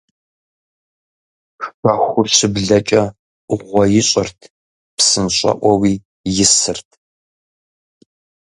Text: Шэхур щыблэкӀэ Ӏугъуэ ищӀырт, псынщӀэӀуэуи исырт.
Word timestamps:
Шэхур 1.79 2.27
щыблэкӀэ 2.35 3.03
Ӏугъуэ 3.47 3.83
ищӀырт, 3.99 4.39
псынщӀэӀуэуи 4.95 5.93
исырт. 6.43 6.89